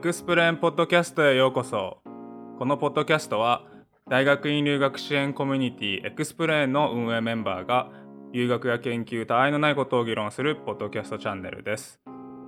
[0.00, 1.98] クスプレーンポッドキャストへようこそ。
[2.58, 3.64] このポッドキャストは
[4.08, 7.90] 大学院留学支援コミュニティエクスプレーンの運営メンバーが
[8.32, 12.00] 留学や研究他愛のないことを議論するポッドキャストチャンネルです。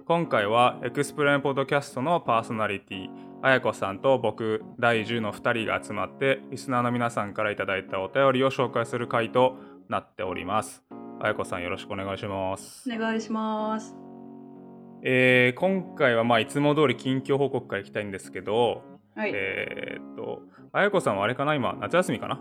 [0.07, 3.09] 今回はエクスプレーンポッドキャストのパーソナリティ
[3.43, 9.57] あやこさんと僕第10の2人が集まってリスナーの皆さんからいただいたお便りを紹介する回と
[9.91, 10.83] なっております。
[11.21, 12.91] あやこさんよろしくお願いします。
[12.91, 13.95] お願いします。
[15.05, 18.83] えー、今回はまあいつも通り近況報告からいきたいんですけど、
[19.17, 21.57] はい、えー、っとあやこさんはあれかな？
[21.57, 22.41] 今夏休みかな？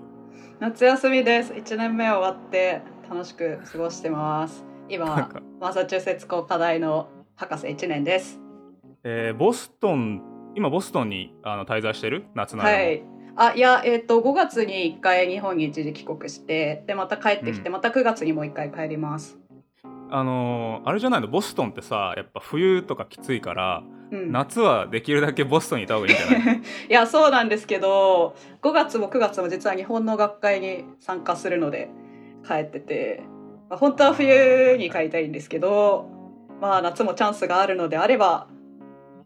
[0.60, 1.54] 夏休みです。
[1.54, 4.64] 1年目終わって楽しく過ごしてます。
[4.90, 5.28] 今
[5.60, 8.40] マサチューセッツ工科大の博士1年です。
[9.04, 10.22] えー、ボストン
[10.56, 12.26] 今ボストンにあの滞在してる？
[12.36, 13.04] 夏のはい。
[13.36, 19.40] あいやえっ、ー、と5月に1回日本に一時帰国してでまた帰ってきて、うん、また9月にもう1回帰ります
[20.12, 21.28] あのー、あれじゃないの？
[21.28, 26.62] ボストンってさやっぱ冬とかきついから、うん、夏はできるだけボストンにいた方がいいんじゃない？
[26.90, 31.90] いやそうなんですけど5月も9月も実は日本の学会に参加するので
[32.48, 33.24] 帰ってて、
[33.70, 36.10] まあ、本当は冬に帰りたいんですけど
[36.60, 38.48] まあ夏もチャンスがあるのであれば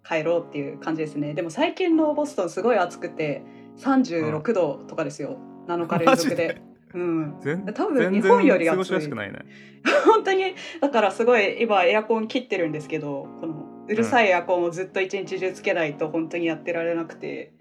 [0.08, 1.33] 帰ろうっていう感じですね。
[1.33, 3.41] でも最近のボストンすごい暑くて
[3.80, 6.61] 36度とかですよ、うん、7日連続で？
[6.95, 9.05] うん、多分日本より暑い。
[9.05, 9.39] いね、
[10.05, 17.51] 本当にだからすごい今エアコン切ってるんですけどこのうるさいエアコンをずっと一日中つけないと本当にやってられなくて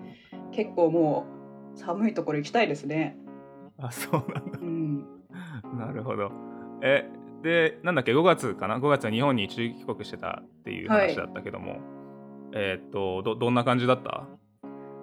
[0.53, 1.27] 結構も
[1.75, 3.19] う寒いところ行きたいですね。
[3.79, 4.59] あそうなんだ。
[4.61, 5.05] うん、
[5.79, 6.31] なるほど。
[6.81, 7.11] え
[7.43, 11.81] でなんだっけ5月かな？5月は日本に一時帰国してたっていう話だったけども、はい、
[12.55, 14.29] えー、っとどどんな感じだった？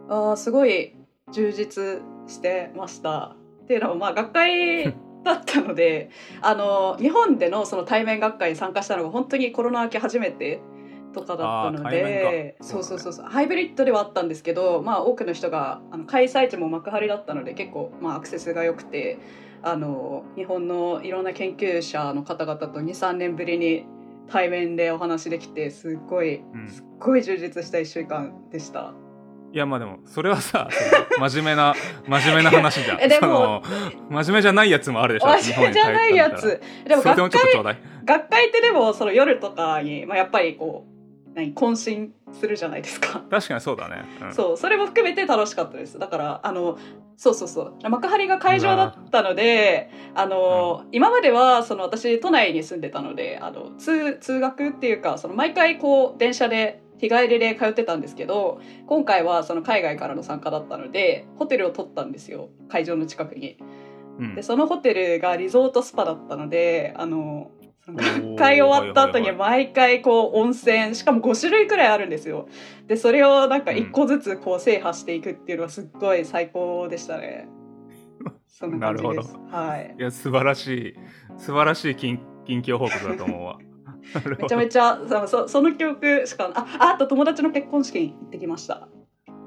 [0.07, 0.95] あすごい
[1.33, 3.35] 充実してました。
[3.71, 4.83] っていうのもまあ学会
[5.23, 6.09] だったので
[6.41, 10.59] あの日本でのその対面学会に参加したのが本当にコロナ明け初めて
[11.13, 13.25] とかだったのでそうそうそうそう。
[13.25, 19.19] ハイブリッドではあったんですけど、まあ、多くの人があの開催地も幕張だったので結構、まあ、アクセスが良くて
[19.61, 23.85] あの日本のいろんな研究者の方々と23年ぶりに
[24.27, 28.93] 対面でお話できてすっごい、すっごい充実した1週間でした。
[29.53, 30.69] いやまあでもそれはさ
[31.19, 31.75] 真面目な
[32.07, 32.97] 真面目な話じゃん。
[32.97, 33.61] でも
[34.09, 36.61] 真面目じゃないやつもあるでしょ真面目じゃないやつ。
[36.85, 37.39] でも学会
[38.05, 40.91] 学会ってでもその夜とかに、まあ、やっぱりこう
[41.35, 43.23] 何渾身するじゃないですか。
[43.29, 45.99] 確かにそうだね、うん、そうそれも含めて楽しかったです。
[45.99, 46.77] だからあの
[47.17, 47.89] そうそうそう。
[47.89, 63.57] 幕張が会場だったのであの、うん、今まではその私都内に住んでたのであの通通学っていうかその毎回こう電車で日帰りで通ってたんですけど今回はその海外からの参加だったのでホテルを取ったんですよ会場の近くに。
[64.19, 67.49] うん、でそのホテルがリゾートスパだったのであの
[67.87, 72.47] 学会終わった後に毎回こう温泉しかも5種類くらいあるんですよ
[72.87, 77.47] でそれをなんか1個ずつこう制覇していくっていうのはすっごい最高でしたね。
[78.47, 79.35] そんな感じです。
[79.49, 79.95] はい。
[79.97, 80.95] いや素晴らしい
[81.37, 83.57] 素晴らしい近近況報告だと思うわ。
[84.39, 88.87] めちゃめちゃそその記憶しかああと友達の結婚式に行ってきました。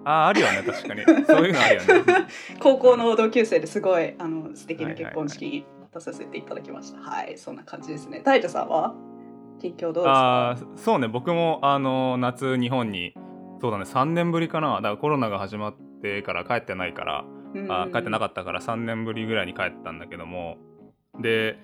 [0.06, 1.03] ああるよね確かに。
[1.26, 2.26] そういうのあるよね。
[2.60, 8.20] 高校の同級生ですごいあの素敵な結婚式に出させていただきました、はい、はい、そんな感じですね。
[8.25, 8.94] タイトさんは？
[9.60, 10.50] 近況どうですか？
[10.50, 13.15] あそうね僕もあの夏日本に
[13.60, 14.76] そうだね3年ぶりかな。
[14.76, 17.25] だからコロナが始まってから帰ってないから、
[17.71, 20.59] あ帰ってなかったから3年ぶりぐらいに帰ったんだけども。
[21.19, 21.59] で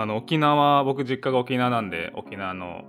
[0.00, 2.82] あの沖縄僕実家が沖縄なんで沖縄の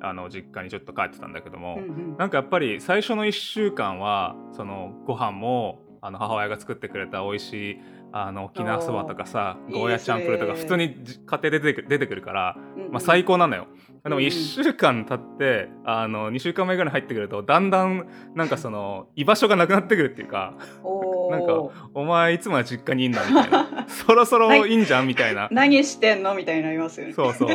[0.00, 7.78] あの実家にちょっと帰ってたんだけども、うんうん、なんかやっぱり最初の1週間はそのご飯もあの母親が作ってくれた美味しい
[8.12, 10.96] あの沖縄そばとかさゴーヤチャンプルとか普通に家
[11.26, 12.56] 庭で出てくる出てくるから、
[12.90, 13.66] まあ、最高なのよ。
[14.04, 20.54] でも1週間経ってあの2週間目ぐらい入ってくるとだんだんなんかその居場所がなくなってくるっていうか
[21.30, 21.52] なんか
[21.92, 23.86] お前いつもは実家にいんだみたいな。
[23.88, 25.48] そろそろいいんじゃんみたいな。
[25.50, 27.12] 何してんのみたいになりますよね。
[27.12, 27.48] そうそう。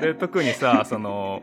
[0.00, 1.42] で特にさその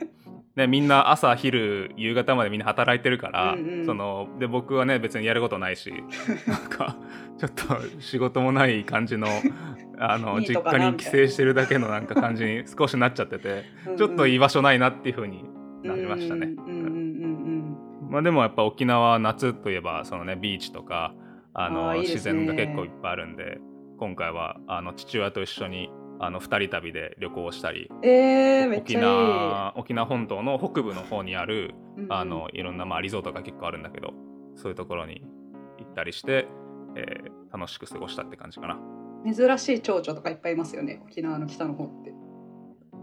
[0.56, 5.94] ね、みんな朝昼夕方までみんな働いてるから、うんうん、そので僕はね別にやることないし
[6.45, 6.98] なんか
[7.38, 9.27] ちょっと仕事もない感じの
[9.98, 13.63] あの実家に帰省してるだけのなんか感じに少しなっちゃってて
[13.98, 15.45] ちょっと居場所ないなっていうふうに
[15.83, 16.53] なりましたね。
[18.09, 21.13] まあでもやっぱ沖縄夏といえばそのねビーチとか
[21.53, 23.59] あの、ね、自然が結構いっぱいあるんで
[23.98, 25.89] 今回はあの父親と一緒に
[26.24, 34.14] あの2人旅で旅行したり、えー、沖縄沖縄本島の北部の方にある、うん、あのいろんな、まあ、リゾートが結構あるんだけど
[34.56, 35.24] そういうところに
[35.80, 36.48] 行ったりして、
[36.96, 38.78] えー、楽しく過ごしたって感じかな
[39.34, 42.14] 珍しい蝶々とかいっぱいいますよね沖縄の北の方って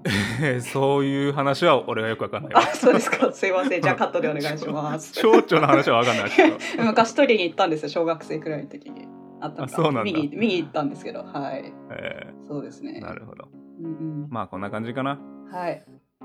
[0.63, 3.33] そういう話は俺はよくわかんないあ、そうですか。
[3.33, 3.83] すいません。
[3.83, 5.13] じゃあカットでお願いします。
[5.21, 7.89] 蝶々の話はわかんないけど 昔取りに行ったんですよ。
[7.89, 9.09] 小学生くらいの時に。
[9.41, 11.73] あったそうなんだ見に見に行ったんですけど、はい。
[11.91, 12.99] えそうですね。
[12.99, 13.49] ーなるほど
[13.81, 13.89] うんう
[14.27, 14.29] ん。
[14.31, 15.19] まあこんな感じかな
[15.51, 15.85] はい。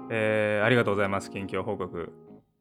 [0.10, 2.12] えーありがとうございます近況報告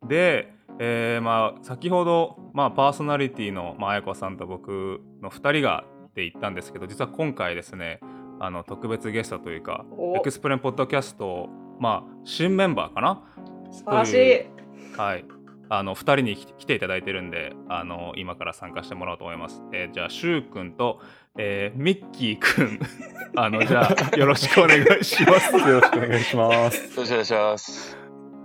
[0.07, 8.01] で、えーまあ先ほど、まあ、パーソナリティのまあ綾子さんと僕の2人がって言ったんですけど実は今回ですね
[8.41, 11.49] あの特別ゲストというかおエクスプレンポッドキャスト
[11.79, 13.23] まあ新メンバーかな？
[13.71, 14.99] 素晴らしい。
[14.99, 15.25] はい
[15.69, 21.01] あの2人に来来ていただいてるんであの今から参加してもらおうと思います、えーじゃあしゅうくんと、
[21.39, 22.81] えーミッキーくん
[23.37, 26.77] あのじゃあよろしくお願いしますよろしくお願いします。
[26.95, 27.99] よろしくお願いします。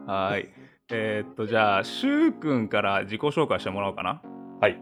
[0.06, 0.48] はい。
[0.90, 4.22] えーっと、じゃあ、しゅうくんから自己紹介してもらおうかな。
[4.62, 4.80] はい。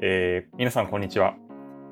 [0.00, 1.36] えー皆さんこんにちは。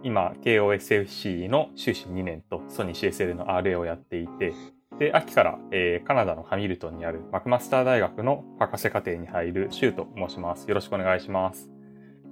[0.02, 4.52] 今、KOSFC の修士2年とソニー CSL の RA をやっていて、
[4.98, 10.66] で、秋から、えーカナダのハミルトンにあるマクマスター大学の博士課程に入るシュウと申します。
[10.68, 11.70] よろしくお願いします。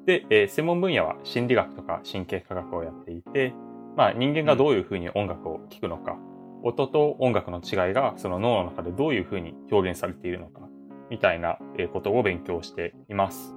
[0.07, 3.53] で、えー専門分野は心理学とか神経科学をやっていて、
[3.97, 6.17] まあ人間がどういうふうに音楽を聴くのか、
[6.63, 10.63] 音と音楽の違いがその脳の中でどういうふうに表現されているのか、
[11.11, 13.55] みたいなえーことを勉強しています。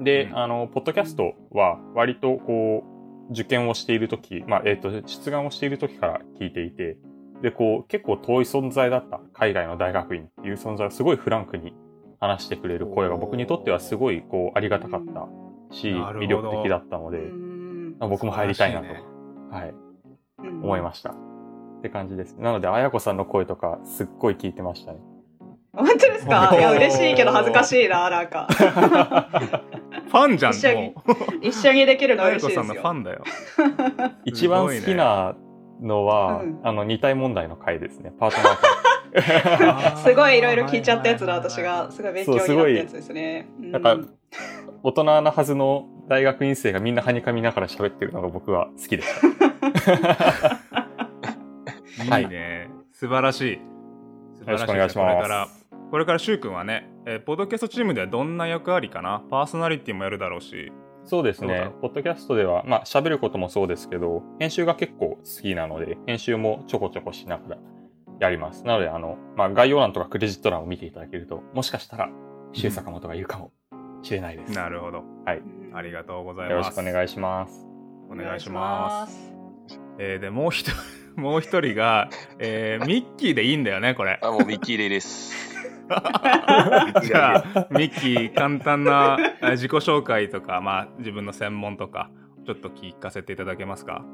[0.00, 2.82] で、うんあの、ポッドキャストは割とこ
[3.28, 6.96] う、受験をしているとき、まあ、えっ、と、出願をしているときから聞いていて、
[7.42, 11.74] で、こう、結構遠い存在だった海外の大学院っていう存在をすごいフランクに
[12.20, 15.26] 話してくれる声が僕にとってはすごいこう、ありがたかった
[15.74, 17.18] し、魅力的だったのうで、
[18.00, 19.04] 僕も入りたいなと、素晴らし
[19.52, 19.82] はい、うん
[20.62, 21.10] 思いました。
[21.10, 21.14] っ
[21.82, 22.36] て感じです。
[22.38, 24.98] なので、あやこさんの声とかすっごい聞いてましたね。
[25.74, 26.54] 本当ですか？
[26.56, 28.46] いや、嬉しいけど恥ずかしいな、 なんか。
[28.50, 30.94] ファンじゃん、一緒に。
[31.42, 32.62] 一緒にできるの嬉しいですよ。
[32.62, 33.24] こさんのファンだよ。
[34.24, 35.34] 一番好きな
[35.82, 38.12] のは、うんあの、二体問題の回ですね。
[38.18, 38.82] パートナー会。
[39.98, 41.90] すごいいろいろ聞いちゃったやつだ、私が。
[41.92, 43.48] すごい勉強になったやつですね。
[43.60, 43.98] うんなんか
[44.84, 49.28] 大人なはずの大学院生がみんなはにかみながら喋ってるのが僕は好きでした。
[52.10, 52.68] はいいいね。
[52.90, 53.60] 素晴らしい。
[54.38, 55.48] 素晴らしいよろしくお願いしますこれから、
[55.90, 59.22] これからしゅうくんはね、えーポッドキャストチームではどんな役割かな？
[59.30, 60.72] パーソナリティもやるだろうし。
[61.04, 61.70] そうですね。
[61.80, 67.58] ポッドキャストでは、まあ喋ることもそうですけど、編集が結構好きなので、編集もちょこちょこしながら
[68.20, 68.64] やります。
[68.64, 72.08] なので、あの、まあ概要欄とかクレジット欄を見ていただけると、もしかしたら、
[72.52, 73.50] 周坂本がいるかも
[74.02, 74.52] しれないです。
[74.52, 75.02] なるほど。
[75.24, 75.42] はい。
[75.74, 76.74] ありがとうございよろます。
[76.74, 77.66] しくお願いします。
[78.10, 79.32] お願いします。
[79.98, 82.08] えーで、もう一人、もう一人が、
[82.38, 84.18] えーミッキーでいいんだよね、これ。
[84.22, 85.41] あ、もうミッキーレイです。
[87.04, 92.10] じゃあ、ミッキー、簡単なあ自己紹介とか、まあ、自分の専門とか、
[92.46, 94.04] ちょっと聞かせていただけますか？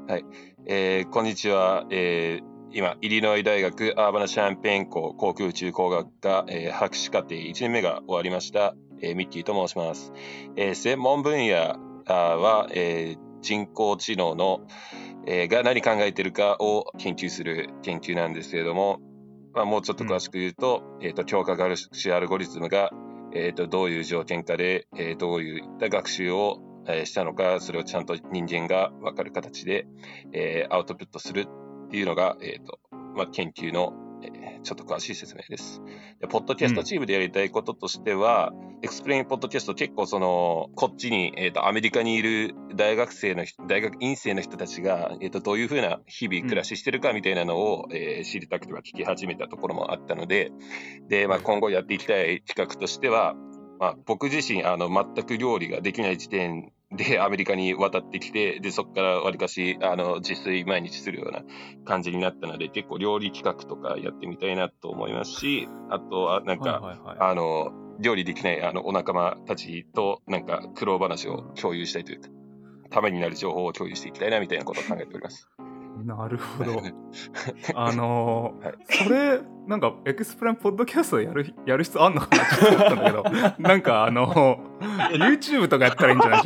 [0.67, 1.85] えーこんにちは。
[1.89, 10.13] えー今、イリノイ大学アーバナシャンペーン校航空宇宙工学科、えー博士課程1年目が終わりました、えーミッキーと申します。
[10.55, 14.61] えー専門分野は、えー人工知能の、
[15.25, 18.99] えーが何考えているかを研究する研究なんですけれども、
[19.53, 22.91] まあ、もうちょっと詳しく言うと、えっ、と、強化学習アルゴリズムが、
[23.33, 29.87] えっ、と、どういう条件下で、えーどういった学習を、えーしたのか、それをちゃんと人間が分かる形で、
[30.33, 31.47] えーアウトプットする
[31.87, 32.79] っていうのが、えっ、と、
[33.15, 35.81] まあ、研究の、えーちょっと詳しい説明です。
[36.19, 50.51] で、ポッドキャストチームでやりたいこととしては、エクスプレインポッドキャスト結構その、こっちに、えっ、と、アメリカにいる大学生の人、大学院生の人たちが、えっ、と、どういうふうな日々暮らししてるかみたいなのを、えー知りたくては聞き始めたところもあったので、
[51.07, 53.35] で、まあ、今後やっていきたい企画としては、
[53.79, 61.43] まあ、僕自身、あの、全く料理ができない時点でアメリカに渡ってきて、で、そこからわりかし、あの、自炊毎日するような
[61.85, 67.17] 感じになったので、結構料理企画とかやってみたいなと思いますし、あとは、なんか、はいはいはい。
[67.19, 72.29] あの、料理できないあのお仲間たちとなんか苦労話を共有したいというか、
[72.89, 75.49] ためになる情報を共有していきたいなみたいなことを考えております。
[76.05, 76.81] なるほど。
[77.75, 78.75] あのーはい
[79.05, 83.23] それ、なんか、エクスプレンポッドキャストやるやる必要あんのかなって思ったんだけど、
[83.59, 84.59] なんか、あの
[85.11, 86.43] YouTube とかやったらいいんじゃない？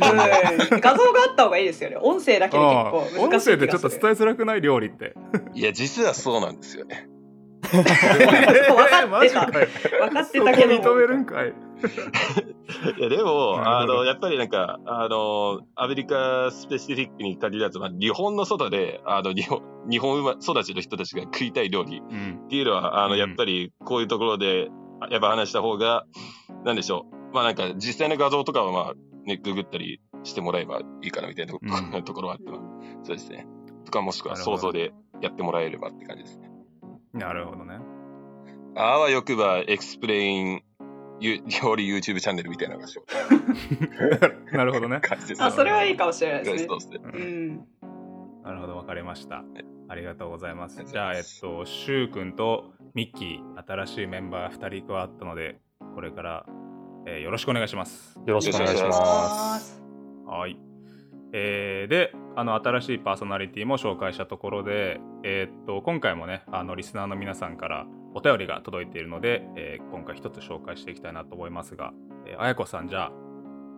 [0.58, 1.96] でうん画像があった方がいいですよね。
[2.00, 5.14] 音声だけで結構うん音難しい声でちょっと伝えづらくない料理って。
[5.54, 7.08] いや、実はそうなんですよね。
[7.72, 9.42] 分かってた。
[9.42, 9.46] よ
[10.00, 10.74] 分かってたけど。
[10.74, 11.54] 認めるんかい。
[12.98, 22.40] いや、でも、 あの、やっぱりなんか、あの、アメリカスペシフィックに限らず、まあ、日本の外で、あの、日本、日本育ちの人たちが食いたい料理うん。
[22.44, 26.04] っていうのは、あの、うんやっぱりこういうところで、あやっぱ話した方が、
[26.64, 27.34] なんでしょう。
[27.34, 28.94] まあなんか、実際の画像とかはまあ、
[29.26, 32.58] ね、ググったりしてもらえばいいかなみたいなとこ,、うん ところはあっては、
[33.02, 33.46] そうですね。
[33.84, 36.50] とか、もしくは想像でやってもらえればって感じですね。
[37.12, 37.78] なるほどね。
[38.76, 40.62] あわよくば XPLANE
[41.20, 43.04] 料理 YouTube チャンネルみたいなのがしよ
[44.52, 44.54] う。
[44.56, 45.00] なるほどね。
[45.38, 46.78] あ、それはいいかもしれないですねそう。
[46.78, 47.00] ですね。
[47.02, 47.56] うん。
[48.42, 49.44] なるほど、わかりました。
[49.88, 50.82] ありがとうございます。
[50.84, 55.60] じゃあ、えっがとシュウ君とミッキー、新しいメンバー2人加わったので、
[55.94, 56.46] これから、
[57.06, 58.18] えーよろしくお願いします。
[58.26, 58.88] よろしくお願いしま。
[58.88, 59.82] ます
[60.26, 60.58] はい。
[61.32, 71.92] えーで、あの、新しいパーソナリティも紹介したところで、えーっと、今回もね、あの、リスナーの皆さんからお便りが届いているので、えー今回一つ紹介していきたいなと思いますが、
[72.26, 73.12] えーあやこさん、じゃあ、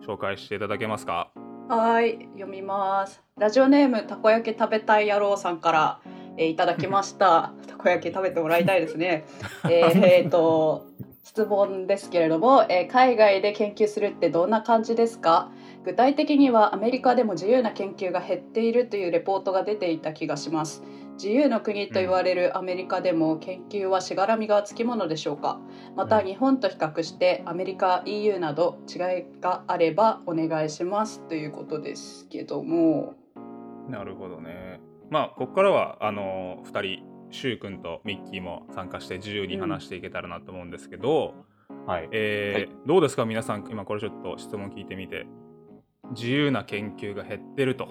[0.05, 1.31] 紹介していただけますか？
[1.69, 3.21] はい、読みます。
[3.37, 5.99] ラジオネームたこ焼き食べたい野郎さんから、
[6.37, 7.53] えーいただきました。
[7.67, 9.25] たこ焼き食べてもらいたいですね。
[9.65, 10.85] えーえーと
[11.23, 15.49] 質問ですけれども、えー海外で研究するってどんな感じですか？
[15.83, 20.83] 具体的にはアメリカでも自由な研究が減っているというレポートが出ていた気がします
[21.17, 25.59] 自由の国と言われるアメリカでも研究はしがらみがつきものでしょうか？
[25.95, 31.21] また日本と比較してアメリカ EU など違いがあればお願いします。
[31.27, 33.15] ということですけども。
[33.89, 34.79] なるほどね。
[35.09, 41.33] まあ、ここからは、あの、2人、シュウ君とミッキーも参加して自由に話していけたらなと思うんですけど、
[41.87, 42.09] はい。
[42.11, 43.25] えーどうですか？
[43.25, 45.25] 皆さん今これちょっと質問聞いてみて。
[46.11, 47.89] 自由な研究が減ってると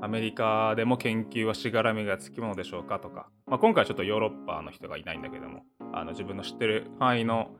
[0.00, 7.50] アメリカでも研究はしがらみがつきものでしょうかとか、まあ、今回ちょっとヨーロッパの人がいないんだけどもあの自分の知ってる範囲の、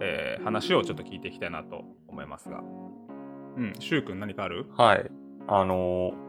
[0.00, 2.60] えー話をちょっと聞いていきたいなと思いますが
[3.56, 4.66] うんシュウ君何かある？
[4.76, 5.10] はい。
[5.46, 6.24] あのー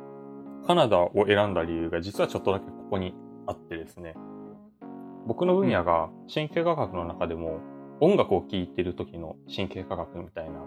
[0.68, 3.14] カナダを選んだ理由が実はちょっとだけここに
[3.46, 4.16] あってですね。
[5.28, 7.60] 僕の分野が神経科学の中でも
[8.00, 10.60] 音楽を聴いてる時の神経科学みたいな、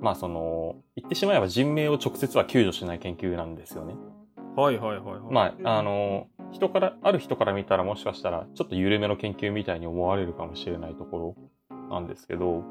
[0.00, 3.94] まあその、言ってしまえば人命を直接は救助しない研究なんですよね。
[4.56, 11.36] はいはいはいはいまうんあ、あのー人から、ある人から見たらもしかしたらちょっと緩めの研究みたいに思われるかもしれないとこ
[11.70, 12.62] ろなんですけど、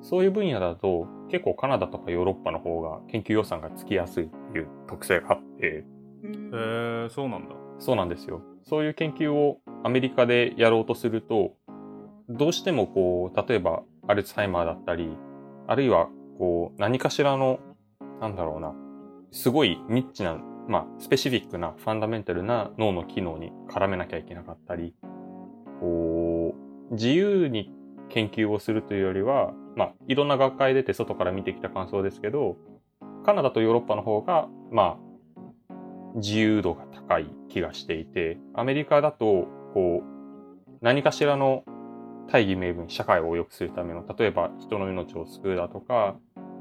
[0.00, 5.84] そういう分野だと結構カナダとかヨーロッパの方が研究予算がつきやすいっていう特性があって、
[6.22, 8.42] うんへえそうなんだそうなんですよ。
[8.64, 11.54] そういう研究をアメリカでやろうとすると、
[12.28, 15.16] どうしてもこう、例えばアルツハイマーだったり、
[15.66, 16.08] あるいは
[16.38, 17.60] こう、何かしらの、
[18.20, 18.74] なんだろうな、
[19.30, 24.94] すごいニッチな、まあ、スペシフィックな、ファンダメンタルな脳の機能に絡めなきゃいけなかったり、
[25.80, 26.54] こ
[26.90, 27.72] う、自由に
[28.10, 32.56] 研究をするというよりは、まあ、いろんな学会出て外から見てきた感想ですけど、
[33.24, 35.08] カナダとヨーロッパの方が、まあ、
[36.16, 40.18] 自由度が高い気がしていて、アメリカだと、こう、
[40.82, 41.64] 何かしらの
[42.30, 46.16] 大義名分、社会を良くするための、例えば人の命を救うだとか、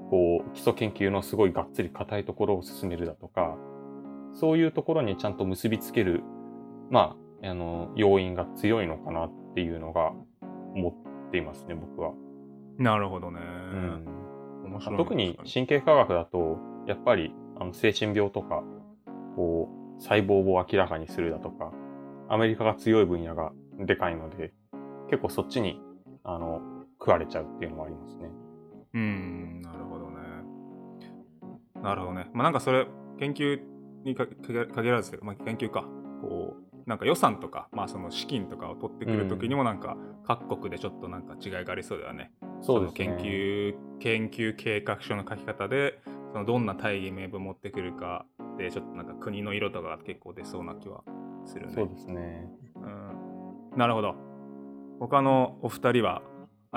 [0.10, 3.58] こう、基礎研究のすごいがっつり硬いところを進めるだとか、
[4.40, 6.24] そういうところにちゃんと結びつける、
[6.92, 10.14] まあ、あの、要因が強いのかなっていうのが
[10.76, 10.90] 思
[11.28, 12.14] っていますね、僕は。
[12.78, 14.80] なるほどね、うん。
[14.98, 18.64] 特に神経科学だと、やっぱりあの精神病とか、
[19.36, 21.72] こう、細胞を明らかにするだとか、
[22.30, 24.54] アメリカが強い分野がでかいので、
[25.10, 25.82] 結構そっちに、
[26.24, 26.62] あの、
[27.00, 28.30] 食われちゃうっていうのもありますね。
[28.94, 30.18] うんなるほどね
[31.84, 32.88] なるほどねまあなんかそれ
[33.20, 33.60] 研究
[34.08, 35.86] にか限限らず、まあ、研究か
[36.22, 42.32] こうなんか予算とか、まあ、その資金とかを取ってくる時にもなんか各国でちょっとなんか違いがありそうだよね。
[42.62, 42.96] そうですね。
[42.98, 46.00] 研究研究計画書の書き方で
[46.32, 48.26] そのどんな大義名分持ってくるか
[48.58, 51.04] でちょっとなんか国の色とかが結構出そうな気は
[51.46, 51.74] するね。
[51.76, 52.48] そうですね。
[52.76, 54.16] うん、なるほど。
[55.00, 56.22] 他のお二人は？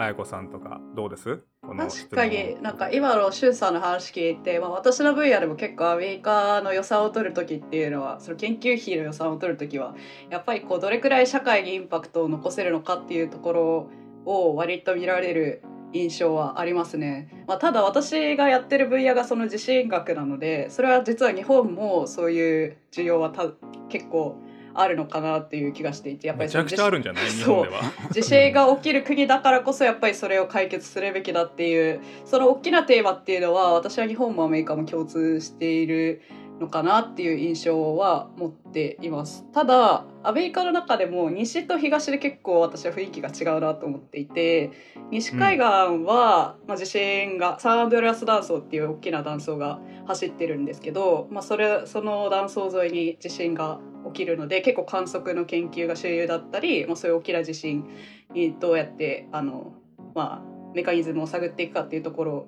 [0.01, 1.41] 綾子さんとかどうです？
[1.63, 2.31] この質確か問。
[2.31, 9.95] になんか今のシュウさんの話聞いて、まあ、私の分野でも結構アメリカの予算を取る時っていうのはその研究費の予算を取る時は
[10.31, 13.91] やっぱりこうどれくらい社会にインパクトを残せるのかっていうところ
[14.25, 23.51] を割と見られる印象はありますね、まあ、ただ私がやってる分野がその地震学なのでそれは実は日本もそういう需要はた
[23.89, 24.41] 結構
[24.75, 27.27] あるのかなっていう気がしていてやっぱりめちゃくちゃあるんじゃない？
[27.27, 27.83] 日本では。
[28.13, 36.23] 地震が起きる国だからこそやっぱりそれを解決するべきだっていうその大きなテーマっていうのは私は日本もアメリカも共通している
[36.61, 39.47] のかなっていう印象は持っています。
[39.53, 44.71] ただアメリカの中でも西と東で結構私は雰囲気が違うなと思っていて
[45.11, 45.65] 西海岸
[46.05, 53.81] は、まあ、地震がサンアンドレアス断層っていう大きな断層が走ってるんですけど、まあ、それその断層沿いに地震が
[54.13, 57.85] 起きるので結構観測の研究が主流だったり、まあ、そういう大きな地震
[58.33, 59.73] にどうやってあの、
[60.15, 62.47] まあ、メカニズムを探っていくかっていうところ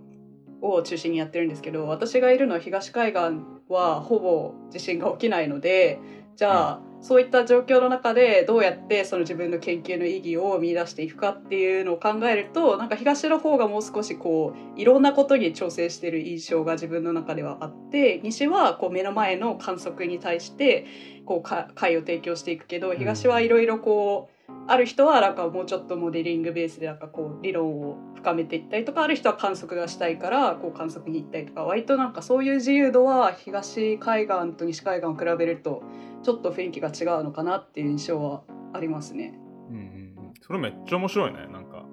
[0.61, 3.21] を中心にやってるんですけど私がいるのは東海岸
[3.69, 5.99] はほぼ地震が起きないので
[6.37, 20.87] じゃあ、そういった状況の中でどうやってその自分の研究の意義を見出していくかっていうのを考えるとなんか東の方がもう少しこういろんなことに調整してる印象が自分の中ではあって西はこう目の前の観測に対して
[21.27, 35.83] こう解を提供していくけど東はいろいろこう、ある人はなんかもうちょっとモデリングベースでなんかこう理論を深めていったりとかある人は観測がしたいからこう観測に行ったりとか割となんかそういう自由度は東海岸と西海岸を比べると
[36.23, 39.39] ちょっと雰囲気が違うのかなっていう印象はありますね。
[39.71, 41.85] うんうん、それめっちゃ面白いねなんか、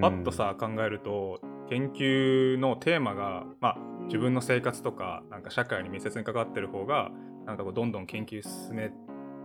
[0.00, 7.10] パッとさ考えると研究のテーマが、まあ、自分の生活とかなんか社会に密接に関わってる方が
[7.46, 8.90] なんかこうどんどん研究進め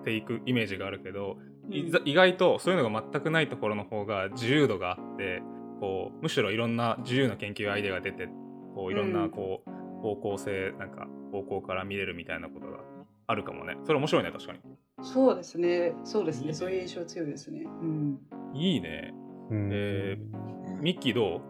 [0.04, 1.38] ていくイメージがあるけど
[1.70, 5.42] 意外とそういうのが全くないところの方が自由度があって
[5.80, 8.28] こうむしろいろんな自由な研究アイデアが出て
[8.76, 12.80] こういろんなこう、うん、方向性なんか方向から見れるみたいなことが
[13.28, 13.76] あるかもね。
[13.84, 14.60] それ面白いね確かに。
[15.02, 15.94] そうですね。
[16.04, 18.20] そうですね、ね、そういう印象強いですね、うん、
[18.54, 19.14] いいね、
[19.52, 21.42] うん、えー、ミッキーどう？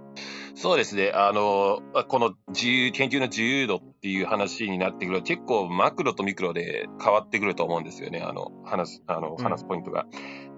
[0.58, 1.12] そうですね。
[1.14, 8.22] あの、この自由、研究の自由度っていう話になってくると、結構マクロとミクロで変わってくると思うんですよね。
[8.22, 10.06] あの、話す、あの、話すポイントが。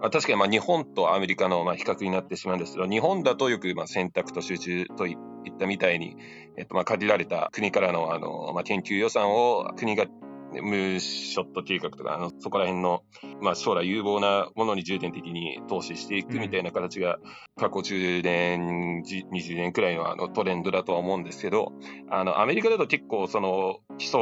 [0.04, 5.18] うん、確かに、まあ、日本とアメリカの、まあ、比較になってしまうんですけど、日本だとよく、まあ、選択と集中といっ
[5.58, 6.16] たみたいに、
[6.58, 10.06] えっと、まあ、限られた国からの、あの、まあ、研究予算を国が
[10.54, 13.04] ムーショット計画とか、あのそこら辺の、
[13.42, 17.18] まあ、将来有望なものに重点的に投資していくみたいな形が、
[17.58, 21.74] 過去10年、20年くらいのあのトレンドだとは思うんですけど、
[22.10, 24.20] あの、アメリカだと結構その基礎、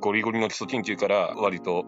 [0.00, 1.84] ゴリゴリの基礎研究から割と、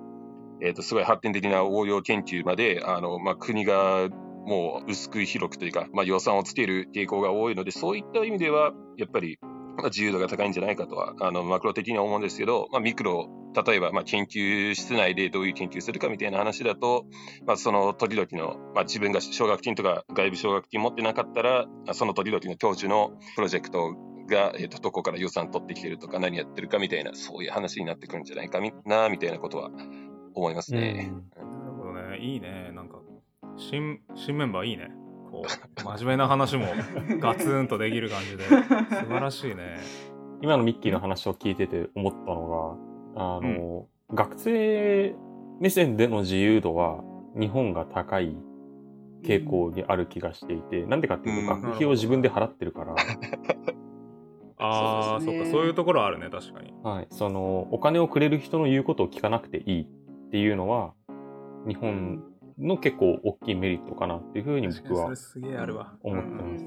[0.63, 4.09] えっ、ー、と、すごい発展的な応用研究まで、あの、まあ、国が
[4.47, 13.29] もう薄く広くというか、まあ、予算をつける傾向が多いので、そういった意味では、やっぱり、まあ、自由度が高いんじゃないかとは、あの、マクロ的には思うんですけど、まあ、ミクロ、
[13.67, 17.07] 例えば、まあ、研究室内でどういう研究するかみたいな話だと、
[17.47, 23.95] まあ、その時々の、まあ、自分が奨学金とか外部奨学金持ってなかったら、その時々の教授のプロジェクト
[24.27, 29.71] が、えっ、ー、と、どこから予算取ってきてるとか、何やってるかみたいな、そういう話になってくるんじゃないかな、みたいなことは
[30.35, 31.13] 思いますね。
[31.37, 32.19] なるほどね。
[32.19, 32.73] いいね。
[32.75, 33.01] なんか、
[33.57, 34.91] 新、新メンバーいいね。
[35.31, 36.67] こう 真面目な話も
[37.21, 39.79] ガツンとできる感じで 素晴らしいね。
[40.43, 42.77] 今のミッキーの話を聞いてて思ったの
[43.17, 45.15] があの、うん、学生
[45.61, 47.03] 目線での自由度は
[47.39, 48.37] 日本が高い
[49.23, 52.95] 傾向にある気がしていて、な、んでかっていうと学費を自分で払ってるから。
[54.59, 56.73] ああ、そっか、そういうところあるね、確かに。
[56.83, 57.07] はい。
[57.11, 59.87] その、お金をくれる人の言うことを聞かなくていいっ
[60.31, 60.95] ていうのは、
[61.67, 62.23] 日本
[62.59, 65.07] の結構大きいメリットかなっていうふうに僕は
[66.03, 66.65] 思ってます。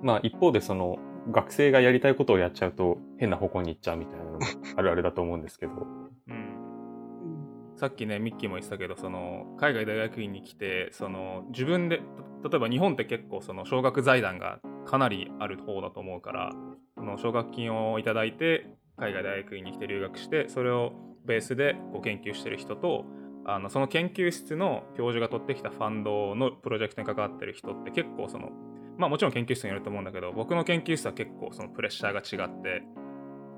[0.00, 0.98] まあ一方でその
[1.30, 4.38] 学生がやりたいことをやっちゃうと変な方向に行っちゃうみたいなのも
[4.76, 5.72] あるあるだと思うんですけど。
[6.28, 16.52] うん、さっきねミッキーも言ってたけどその海外大学院に来てその自分で例えば日本って結構その奨学財団がかなりある方だと思うから
[16.96, 20.92] その奨学金をいただいて海外大学院に来て留学してそれを
[21.24, 23.04] ベースでこう研究してる人と
[23.48, 28.50] あのその研究室の教授が取ってきたファンドのプロジェクトに関わってる人って結構その
[28.98, 32.82] まあもちろん研究室によると思うんだけど僕の研究室は結構そのプレッシャーが違って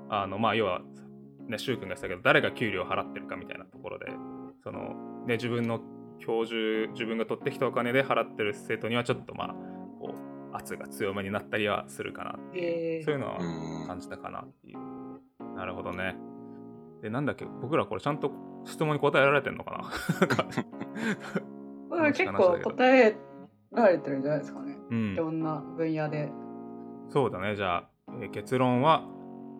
[0.09, 0.79] あのまあ要は
[1.49, 4.05] ね柊君が言ってたけど誰が給料を払ってるかみたいなところで
[4.63, 4.95] その
[5.27, 5.81] ね自分の
[6.19, 9.47] 教授自分が取ってきたお金で払ってる生徒にはちょっとまあ
[9.99, 13.39] こう圧が強めになったりはするかなっていう、そういうのは
[13.87, 15.55] 感じたかなっていう。
[15.55, 16.15] なるほどね。
[17.01, 18.31] で、なんだっけ、僕らこれちゃんと
[18.65, 19.89] 質問に答えられてんのか
[21.91, 22.11] な？
[22.13, 23.15] 結構答え
[23.71, 24.77] られてるんじゃないですかね。
[24.89, 26.31] うん、いろんな分野で。
[27.09, 27.55] そうだね。
[27.55, 27.89] じゃあ、
[28.21, 29.03] えー、結論は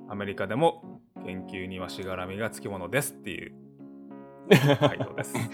[0.10, 3.54] アメリカでも研究にはしがらみがつきものですっていう
[4.80, 5.36] 回答です。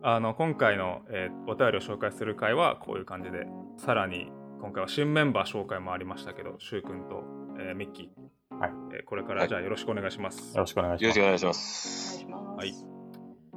[0.00, 3.46] あの今回の、えー、お便りを紹介する回はこういう感じで
[3.76, 7.24] さらに今回は新メンバー紹介もありましたけど、しゅうくんと、
[7.58, 8.27] えー、ミッキー
[8.60, 10.54] はい、えー、これからじゃあよろしくお願いします。
[10.54, 11.04] よろしくお願いします。
[11.04, 12.26] よろしくお願いします。
[12.56, 12.74] はい。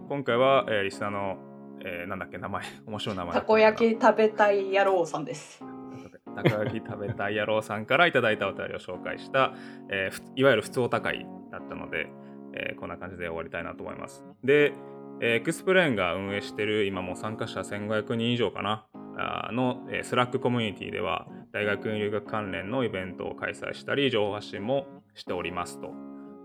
[0.07, 1.37] 今回は、えー、リスナーの、
[1.83, 3.33] えー、なんだっけ名前 面白い名前。
[3.33, 5.63] たこ焼き食べたい野郎さんです。
[6.35, 9.53] たこ焼き食べたい野郎さんからいただいたお便りを紹介した、
[9.89, 12.11] えー、いわゆるふつおた回だったので、
[12.53, 14.23] えー、こんな感じで終わりたいなと思います。
[14.43, 14.73] で、
[15.19, 18.85] えー、 XPLANE が運営している今も参加者1500人以上かな
[19.51, 25.93] の、スラックコミュニティでは大学院留学関連のイベントを開催したり情報発信もしておりますと。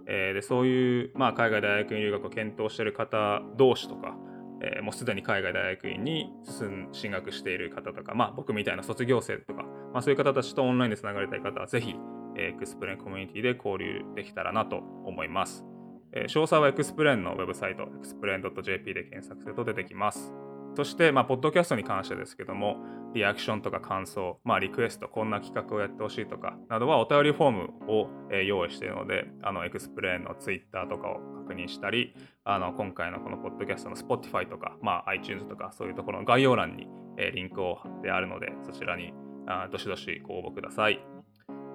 [0.08, 4.16] えー、でそういう、まあ、海外大学院留学を検討している方同士とか、
[4.62, 11.94] えー、もうすでに海外大学院に進進学している方とか、まあ、僕みたいな卒業生とか、まあ、そういう方たちとオンラインでつながりたい方はぜひ、
[12.38, 15.64] エクスプレンコミュニティで交流できたらなと思います。
[16.12, 20.32] えー、詳細はエクスプレンのウェブサイト、エクスプレーン .jp で検索すると出てきます。
[20.76, 22.76] そして、まあ、ポッドキャストに関してですけども、
[23.14, 39.14] リアクションとか感想、まあ、リクエスト、こんな企画をやってほしいとか、などはお便りフォームを、えー、用意しているので、あの、エクスプレーンのツイッターとかを確認したり、あの、今回のこのポッドキャストの Spotify とか、まあ、iTunes とか、そういうところの概要欄に、えー、リンクを貼ってあるので、そちらに
[39.46, 41.00] あどしどしご応募ください。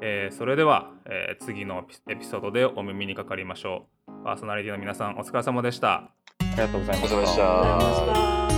[0.03, 4.11] えー、それでは、えー、次のエピソードでお耳にかかりましょう。
[4.23, 5.93] パーソナリティの皆さん、お疲れ様でした。
[5.93, 8.50] ありがとうございました。